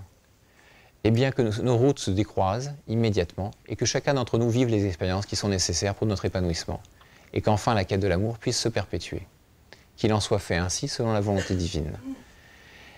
[1.03, 4.87] eh bien que nos routes se décroisent immédiatement et que chacun d'entre nous vive les
[4.87, 6.81] expériences qui sont nécessaires pour notre épanouissement,
[7.33, 9.27] et qu'enfin la quête de l'amour puisse se perpétuer.
[9.95, 11.93] Qu'il en soit fait ainsi selon la volonté divine.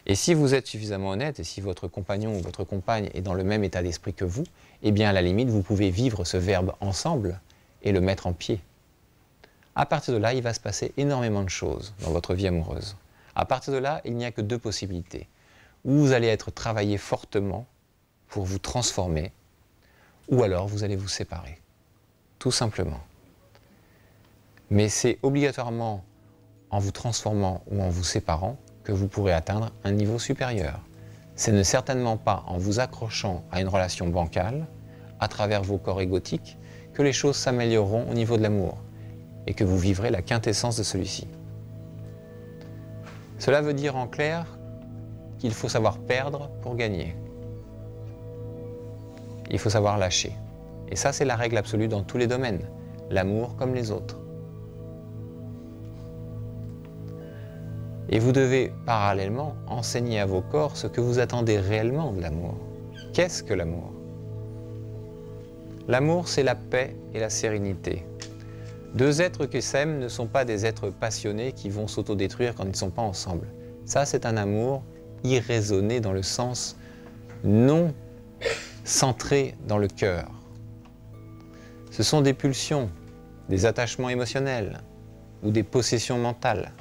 [0.05, 3.33] Et si vous êtes suffisamment honnête, et si votre compagnon ou votre compagne est dans
[3.33, 4.43] le même état d'esprit que vous,
[4.81, 7.39] eh bien à la limite, vous pouvez vivre ce verbe ensemble
[7.83, 8.59] et le mettre en pied.
[9.75, 12.97] À partir de là, il va se passer énormément de choses dans votre vie amoureuse.
[13.35, 15.27] À partir de là, il n'y a que deux possibilités.
[15.85, 17.65] Ou vous allez être travaillé fortement
[18.27, 19.31] pour vous transformer,
[20.27, 21.59] ou alors vous allez vous séparer.
[22.39, 22.99] Tout simplement.
[24.69, 26.03] Mais c'est obligatoirement
[26.69, 30.79] en vous transformant ou en vous séparant que vous pourrez atteindre un niveau supérieur.
[31.36, 34.67] Ce n'est certainement pas en vous accrochant à une relation bancale,
[35.19, 36.58] à travers vos corps égotiques,
[36.93, 38.77] que les choses s'amélioreront au niveau de l'amour
[39.47, 41.27] et que vous vivrez la quintessence de celui-ci.
[43.38, 44.45] Cela veut dire en clair
[45.39, 47.15] qu'il faut savoir perdre pour gagner.
[49.49, 50.34] Il faut savoir lâcher.
[50.89, 52.67] Et ça, c'est la règle absolue dans tous les domaines,
[53.10, 54.19] l'amour comme les autres.
[58.11, 62.55] Et vous devez parallèlement enseigner à vos corps ce que vous attendez réellement de l'amour.
[63.13, 63.93] Qu'est-ce que l'amour?
[65.87, 68.05] L'amour, c'est la paix et la sérénité.
[68.95, 72.71] Deux êtres qui s'aiment ne sont pas des êtres passionnés qui vont s'autodétruire quand ils
[72.71, 73.47] ne sont pas ensemble.
[73.85, 74.83] Ça, c'est un amour
[75.23, 76.77] irraisonné dans le sens
[77.43, 77.93] non
[78.83, 80.29] centré dans le cœur.
[81.91, 82.89] Ce sont des pulsions,
[83.49, 84.81] des attachements émotionnels
[85.43, 86.71] ou des possessions mentales.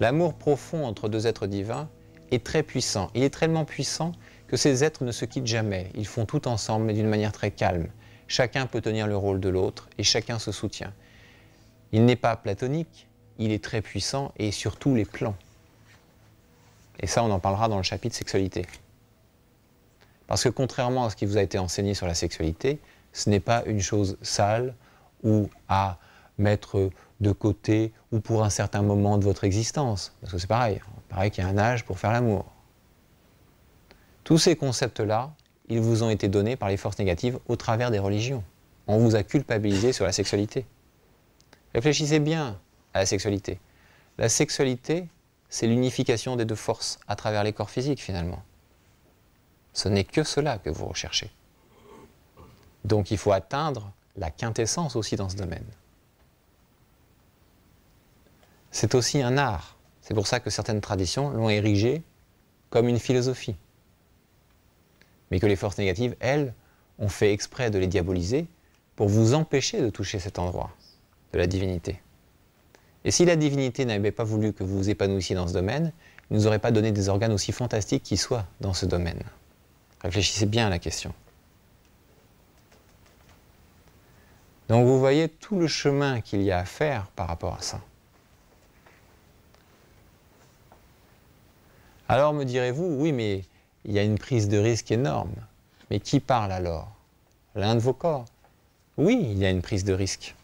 [0.00, 1.88] L'amour profond entre deux êtres divins
[2.30, 3.10] est très puissant.
[3.14, 4.12] Il est tellement puissant
[4.46, 5.90] que ces êtres ne se quittent jamais.
[5.94, 7.88] Ils font tout ensemble, mais d'une manière très calme.
[8.28, 10.92] Chacun peut tenir le rôle de l'autre et chacun se soutient.
[11.92, 13.08] Il n'est pas platonique,
[13.38, 15.36] il est très puissant et sur tous les plans.
[17.00, 18.66] Et ça, on en parlera dans le chapitre sexualité.
[20.26, 22.78] Parce que contrairement à ce qui vous a été enseigné sur la sexualité,
[23.12, 24.74] ce n'est pas une chose sale
[25.24, 25.98] ou à
[26.38, 30.12] mettre de côté ou pour un certain moment de votre existence.
[30.20, 32.46] Parce que c'est pareil, pareil qu'il y a un âge pour faire l'amour.
[34.24, 35.32] Tous ces concepts-là,
[35.68, 38.44] ils vous ont été donnés par les forces négatives au travers des religions.
[38.86, 40.64] On vous a culpabilisé sur la sexualité.
[41.74, 42.58] Réfléchissez bien
[42.94, 43.60] à la sexualité.
[44.16, 45.06] La sexualité,
[45.48, 48.42] c'est l'unification des deux forces à travers les corps physiques finalement.
[49.72, 51.30] Ce n'est que cela que vous recherchez.
[52.84, 55.64] Donc il faut atteindre la quintessence aussi dans ce domaine
[58.78, 59.76] c'est aussi un art.
[60.02, 62.04] C'est pour ça que certaines traditions l'ont érigé
[62.70, 63.56] comme une philosophie.
[65.32, 66.54] Mais que les forces négatives, elles,
[67.00, 68.46] ont fait exprès de les diaboliser
[68.94, 70.70] pour vous empêcher de toucher cet endroit
[71.32, 72.00] de la divinité.
[73.04, 75.92] Et si la divinité n'avait pas voulu que vous vous épanouissiez dans ce domaine,
[76.30, 79.24] il ne nous aurait pas donné des organes aussi fantastiques qui soient dans ce domaine.
[80.02, 81.12] Réfléchissez bien à la question.
[84.68, 87.80] Donc vous voyez tout le chemin qu'il y a à faire par rapport à ça.
[92.10, 93.44] Alors me direz-vous, oui, mais
[93.84, 95.34] il y a une prise de risque énorme.
[95.90, 96.90] Mais qui parle alors?
[97.54, 98.24] L'un de vos corps.
[98.96, 100.34] Oui, il y a une prise de risque.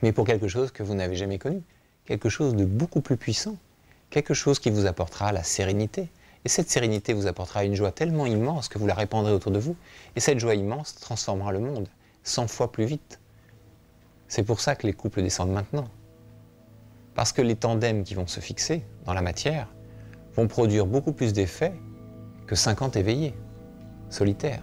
[0.00, 1.62] Mais pour quelque chose que vous n'avez jamais connu.
[2.06, 3.56] Quelque chose de beaucoup plus puissant.
[4.08, 6.08] Quelque chose qui vous apportera la sérénité.
[6.46, 9.58] Et cette sérénité vous apportera une joie tellement immense que vous la répandrez autour de
[9.58, 9.76] vous.
[10.14, 11.88] Et cette joie immense transformera le monde
[12.22, 13.20] 100 fois plus vite.
[14.26, 15.88] C'est pour ça que les couples descendent maintenant.
[17.14, 19.68] Parce que les tandems qui vont se fixer dans la matière
[20.36, 21.74] vont produire beaucoup plus d'effets
[22.46, 23.34] que 50 éveillés,
[24.10, 24.62] solitaires.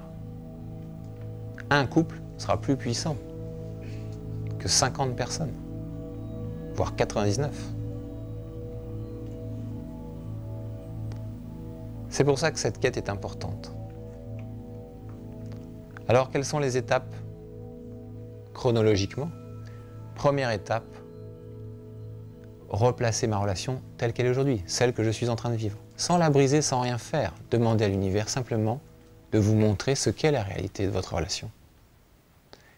[1.70, 3.18] Un couple sera plus puissant
[4.60, 5.54] que 50 personnes,
[6.76, 7.52] voire 99.
[12.10, 13.74] C'est pour ça que cette quête est importante.
[16.08, 17.14] Alors quelles sont les étapes?
[18.54, 19.32] Chronologiquement
[20.14, 20.86] Première étape,
[22.80, 25.78] replacer ma relation telle qu'elle est aujourd'hui, celle que je suis en train de vivre,
[25.96, 27.34] sans la briser, sans rien faire.
[27.52, 28.82] Demandez à l'univers simplement
[29.32, 31.50] de vous montrer ce qu'est la réalité de votre relation.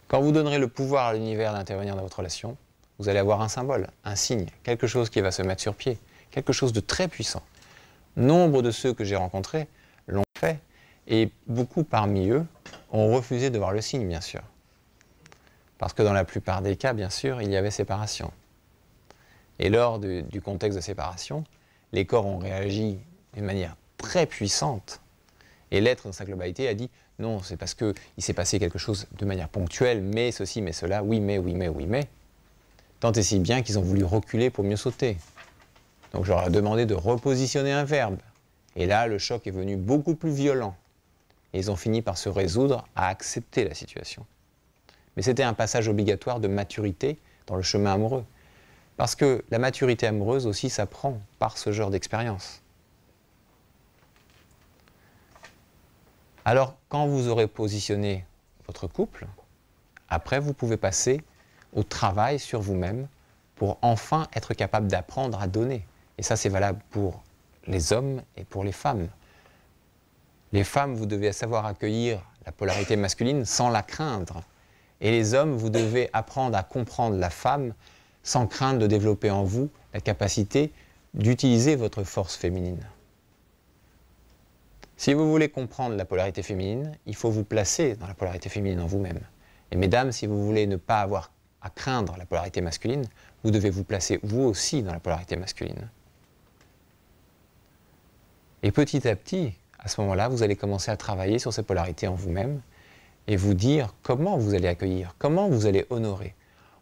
[0.07, 2.57] Quand vous donnerez le pouvoir à l'univers d'intervenir dans votre relation,
[2.99, 5.97] vous allez avoir un symbole, un signe, quelque chose qui va se mettre sur pied,
[6.31, 7.41] quelque chose de très puissant.
[8.15, 9.67] Nombre de ceux que j'ai rencontrés
[10.07, 10.59] l'ont fait,
[11.07, 12.45] et beaucoup parmi eux
[12.91, 14.41] ont refusé de voir le signe, bien sûr.
[15.77, 18.31] Parce que dans la plupart des cas, bien sûr, il y avait séparation.
[19.59, 21.43] Et lors du contexte de séparation,
[21.91, 22.97] les corps ont réagi
[23.33, 25.01] d'une manière très puissante.
[25.71, 29.07] Et l'être dans sa globalité a dit non, c'est parce qu'il s'est passé quelque chose
[29.17, 32.07] de manière ponctuelle, mais ceci, mais cela, oui, mais, oui, mais, oui, mais.
[32.99, 35.17] Tant et si bien qu'ils ont voulu reculer pour mieux sauter.
[36.11, 38.17] Donc je leur ai demandé de repositionner un verbe.
[38.75, 40.75] Et là, le choc est venu beaucoup plus violent.
[41.53, 44.25] Et ils ont fini par se résoudre à accepter la situation.
[45.15, 48.25] Mais c'était un passage obligatoire de maturité dans le chemin amoureux.
[48.97, 52.61] Parce que la maturité amoureuse aussi s'apprend par ce genre d'expérience.
[56.45, 58.25] Alors, quand vous aurez positionné
[58.67, 59.27] votre couple,
[60.09, 61.21] après, vous pouvez passer
[61.73, 63.07] au travail sur vous-même
[63.55, 65.85] pour enfin être capable d'apprendre à donner.
[66.17, 67.23] Et ça, c'est valable pour
[67.67, 69.07] les hommes et pour les femmes.
[70.53, 74.43] Les femmes, vous devez savoir accueillir la polarité masculine sans la craindre.
[75.01, 77.73] Et les hommes, vous devez apprendre à comprendre la femme
[78.25, 80.73] sans craindre de développer en vous la capacité
[81.13, 82.85] d'utiliser votre force féminine.
[84.97, 88.81] Si vous voulez comprendre la polarité féminine, il faut vous placer dans la polarité féminine
[88.81, 89.19] en vous-même.
[89.71, 93.05] Et mesdames, si vous voulez ne pas avoir à craindre la polarité masculine,
[93.43, 95.89] vous devez vous placer vous aussi dans la polarité masculine.
[98.63, 102.07] Et petit à petit, à ce moment-là, vous allez commencer à travailler sur cette polarité
[102.07, 102.61] en vous-même
[103.27, 106.33] et vous dire comment vous allez accueillir, comment vous allez honorer.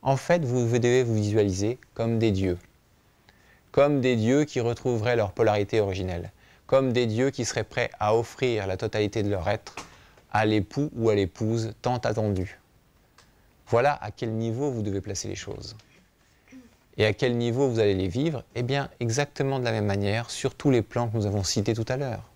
[0.04, 2.58] En fait, vous devez vous visualiser comme des dieux,
[3.72, 6.32] comme des dieux qui retrouveraient leur polarité originelle,
[6.68, 9.76] comme des dieux qui seraient prêts à offrir la totalité de leur être
[10.34, 12.60] à l'époux ou à l'épouse tant attendu.
[13.68, 15.78] Voilà à quel niveau vous devez placer les choses.
[16.98, 18.44] Et à quel niveau vous allez les vivre?
[18.56, 21.74] Eh bien, exactement de la même manière sur tous les plans que nous avons cités
[21.74, 22.30] tout à l'heure.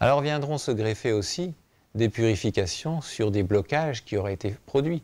[0.00, 1.52] Alors viendront se greffer aussi
[1.98, 5.02] des purifications sur des blocages qui auraient été produits.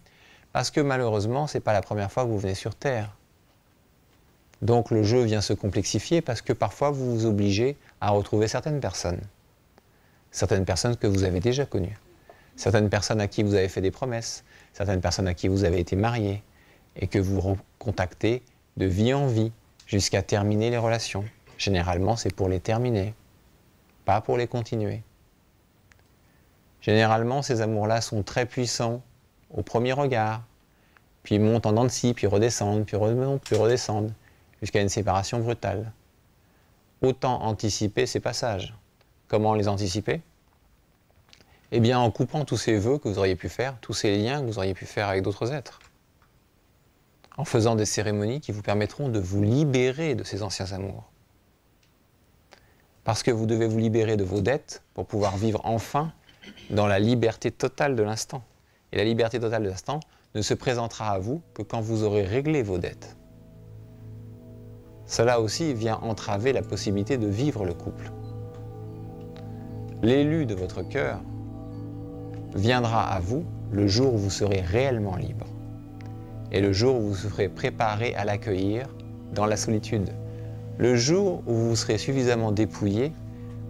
[0.52, 3.14] Parce que malheureusement, ce n'est pas la première fois que vous venez sur Terre.
[4.62, 8.80] Donc le jeu vient se complexifier parce que parfois vous vous obligez à retrouver certaines
[8.80, 9.20] personnes.
[10.30, 11.98] Certaines personnes que vous avez déjà connues.
[12.57, 14.44] Certaines personnes à qui vous avez fait des promesses.
[14.72, 16.42] Certaines personnes à qui vous avez été marié.
[16.96, 18.42] Et que vous recontactez
[18.76, 19.52] de vie en vie
[19.87, 21.24] jusqu'à terminer les relations.
[21.59, 23.14] Généralement, c'est pour les terminer,
[24.04, 25.02] pas pour les continuer.
[26.84, 29.00] Généralement, ces amours-là sont très puissants
[29.50, 30.42] au premier regard,
[31.22, 34.12] puis montent en dents de scie, puis redescendent, puis remontent, puis redescendent
[34.60, 35.92] jusqu'à une séparation brutale.
[37.00, 38.74] Autant anticiper ces passages.
[39.28, 40.20] Comment les anticiper?
[41.72, 44.42] Eh bien en coupant tous ces vœux que vous auriez pu faire, tous ces liens
[44.42, 45.78] que vous auriez pu faire avec d'autres êtres.
[47.38, 51.10] En faisant des cérémonies qui vous permettront de vous libérer de ces anciens amours.
[53.04, 56.12] Parce que vous devez vous libérer de vos dettes pour pouvoir vivre enfin
[56.70, 58.42] dans la liberté totale de l'instant.
[58.92, 60.00] Et la liberté totale de l'instant
[60.35, 63.16] ne se présentera à vous que quand vous aurez réglé vos dettes.
[65.07, 68.11] Cela aussi vient entraver la possibilité de vivre le couple.
[70.02, 71.20] L'élu de votre cœur
[72.54, 75.46] viendra à vous le jour où vous serez réellement libre
[76.54, 78.87] et le jour où vous serez préparé à l'accueillir
[79.35, 80.11] dans la solitude,
[80.78, 83.12] le jour où vous serez suffisamment dépouillé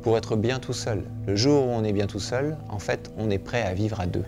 [0.04, 1.02] pour être bien tout seul.
[1.26, 3.98] Le jour où on est bien tout seul, en fait, on est prêt à vivre
[4.00, 4.26] à deux.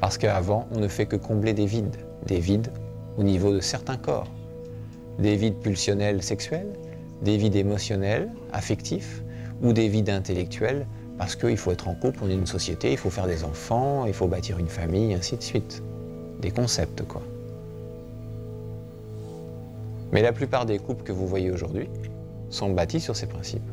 [0.00, 1.96] Parce qu'avant, on ne fait que combler des vides,
[2.26, 2.70] des vides
[3.16, 4.30] au niveau de certains corps.
[5.18, 6.74] Des vides pulsionnels sexuels,
[7.22, 9.24] des vides émotionnels, affectifs,
[9.62, 10.86] ou des vides intellectuels,
[11.16, 14.04] parce qu'il faut être en couple, on est une société, il faut faire des enfants,
[14.04, 15.82] il faut bâtir une famille, ainsi de suite.
[16.42, 17.22] Des concepts, quoi.
[20.14, 21.90] Mais la plupart des couples que vous voyez aujourd'hui
[22.48, 23.68] sont bâtis sur ces principes.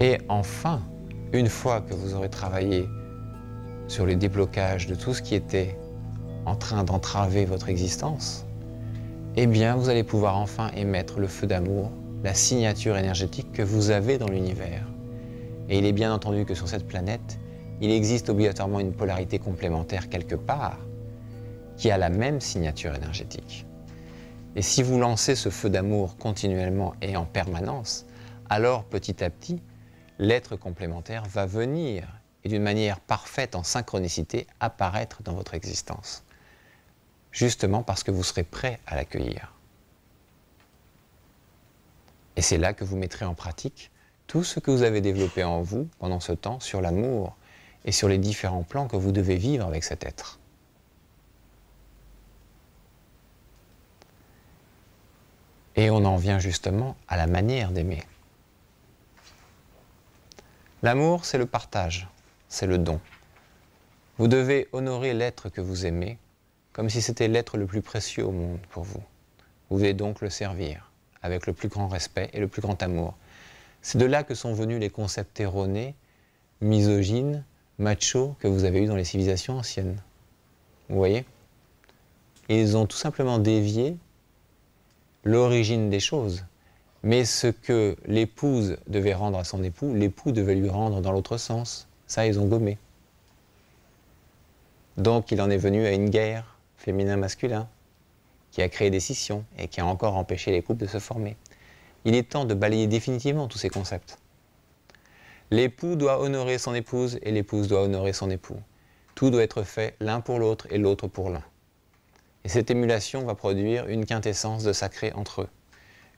[0.00, 0.80] Et enfin,
[1.34, 2.88] une fois que vous aurez travaillé
[3.86, 5.76] sur les déblocages de tout ce qui était
[6.46, 8.46] en train d'entraver votre existence,
[9.36, 11.90] eh bien, vous allez pouvoir enfin émettre le feu d'amour,
[12.24, 14.86] la signature énergétique que vous avez dans l'univers.
[15.68, 17.38] Et il est bien entendu que sur cette planète,
[17.82, 20.78] il existe obligatoirement une polarité complémentaire quelque part
[21.82, 23.66] qui a la même signature énergétique.
[24.54, 28.06] Et si vous lancez ce feu d'amour continuellement et en permanence,
[28.48, 29.60] alors petit à petit,
[30.20, 32.06] l'être complémentaire va venir
[32.44, 36.22] et d'une manière parfaite en synchronicité apparaître dans votre existence.
[37.32, 39.52] Justement parce que vous serez prêt à l'accueillir.
[42.36, 43.90] Et c'est là que vous mettrez en pratique
[44.28, 47.36] tout ce que vous avez développé en vous pendant ce temps sur l'amour
[47.84, 50.38] et sur les différents plans que vous devez vivre avec cet être.
[55.76, 58.02] Et on en vient justement à la manière d'aimer.
[60.82, 62.08] L'amour, c'est le partage,
[62.48, 63.00] c'est le don.
[64.18, 66.18] Vous devez honorer l'être que vous aimez
[66.72, 69.02] comme si c'était l'être le plus précieux au monde pour vous.
[69.70, 70.90] Vous devez donc le servir
[71.22, 73.14] avec le plus grand respect et le plus grand amour.
[73.80, 75.94] C'est de là que sont venus les concepts erronés,
[76.60, 77.44] misogynes,
[77.78, 80.00] machos que vous avez eus dans les civilisations anciennes.
[80.88, 81.24] Vous voyez?
[82.48, 83.96] Ils ont tout simplement dévié
[85.24, 86.44] l'origine des choses.
[87.02, 91.36] Mais ce que l'épouse devait rendre à son époux, l'époux devait lui rendre dans l'autre
[91.36, 91.88] sens.
[92.06, 92.78] Ça, ils ont gommé.
[94.96, 97.68] Donc il en est venu à une guerre féminin-masculin
[98.50, 101.36] qui a créé des scissions et qui a encore empêché les couples de se former.
[102.04, 104.18] Il est temps de balayer définitivement tous ces concepts.
[105.50, 108.58] L'époux doit honorer son épouse et l'épouse doit honorer son époux.
[109.14, 111.42] Tout doit être fait l'un pour l'autre et l'autre pour l'un.
[112.44, 115.48] Et cette émulation va produire une quintessence de sacré entre eux.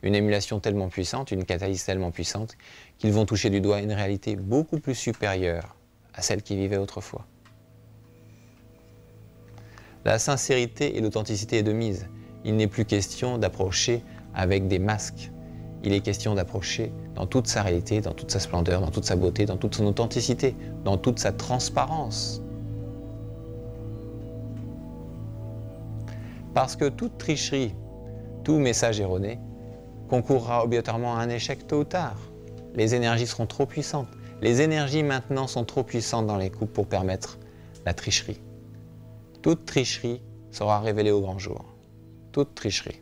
[0.02, 2.56] Une émulation tellement puissante, une catalyse tellement puissante,
[2.98, 5.76] qu'ils vont toucher du doigt une réalité beaucoup plus supérieure
[6.14, 7.26] à celle qui vivait autrefois.
[10.04, 12.08] La sincérité et l'authenticité est de mise.
[12.44, 14.02] Il n'est plus question d'approcher
[14.34, 15.30] avec des masques.
[15.82, 19.16] Il est question d'approcher dans toute sa réalité, dans toute sa splendeur, dans toute sa
[19.16, 20.54] beauté, dans toute son authenticité,
[20.84, 22.43] dans toute sa transparence.
[26.54, 27.74] Parce que toute tricherie,
[28.44, 29.40] tout message erroné,
[30.08, 32.16] concourra obligatoirement à un échec tôt ou tard.
[32.74, 34.08] Les énergies seront trop puissantes.
[34.40, 37.38] Les énergies maintenant sont trop puissantes dans les couples pour permettre
[37.84, 38.40] la tricherie.
[39.42, 41.64] Toute tricherie sera révélée au grand jour.
[42.30, 43.00] Toute tricherie.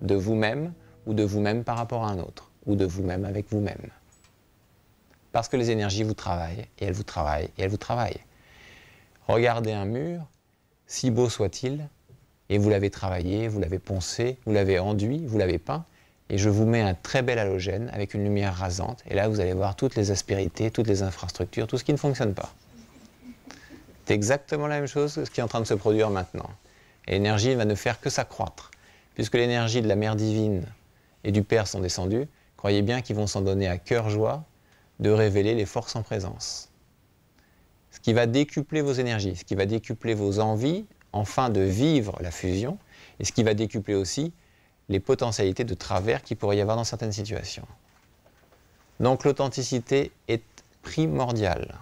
[0.00, 0.72] De vous-même
[1.04, 3.90] ou de vous-même par rapport à un autre, ou de vous-même avec vous-même.
[5.32, 8.20] Parce que les énergies vous travaillent, et elles vous travaillent, et elles vous travaillent.
[9.26, 10.22] Regardez un mur,
[10.86, 11.88] si beau soit-il,
[12.48, 15.84] et vous l'avez travaillé, vous l'avez poncé, vous l'avez enduit, vous l'avez peint,
[16.30, 19.40] et je vous mets un très bel halogène avec une lumière rasante, et là vous
[19.40, 22.52] allez voir toutes les aspérités, toutes les infrastructures, tout ce qui ne fonctionne pas.
[24.06, 26.50] C'est exactement la même chose que ce qui est en train de se produire maintenant.
[27.06, 28.70] L'énergie va ne faire que s'accroître.
[29.14, 30.62] Puisque l'énergie de la Mère divine
[31.24, 32.26] et du Père sont descendus,
[32.56, 34.44] croyez bien qu'ils vont s'en donner à cœur joie
[35.00, 36.70] de révéler les forces en présence.
[37.90, 42.18] Ce qui va décupler vos énergies, ce qui va décupler vos envies, enfin de vivre
[42.20, 42.78] la fusion,
[43.20, 44.32] et ce qui va décupler aussi
[44.88, 47.66] les potentialités de travers qu'il pourrait y avoir dans certaines situations.
[49.00, 50.42] Donc l'authenticité est
[50.82, 51.74] primordiale.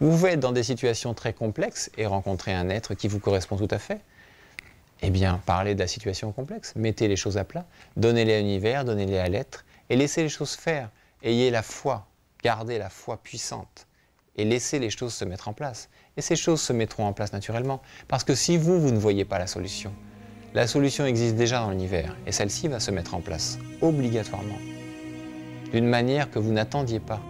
[0.00, 3.56] Vous pouvez être dans des situations très complexes et rencontrer un être qui vous correspond
[3.56, 4.00] tout à fait.
[5.02, 7.64] Eh bien, parlez de la situation complexe, mettez les choses à plat,
[7.96, 10.90] donnez-les à l'univers, donnez-les à l'être, et laissez les choses faire.
[11.22, 12.06] Ayez la foi,
[12.42, 13.86] gardez la foi puissante,
[14.36, 15.88] et laissez les choses se mettre en place.
[16.16, 19.24] Et ces choses se mettront en place naturellement, parce que si vous, vous ne voyez
[19.24, 19.92] pas la solution,
[20.54, 24.58] la solution existe déjà dans l'univers, et celle-ci va se mettre en place, obligatoirement,
[25.72, 27.20] d'une manière que vous n'attendiez pas.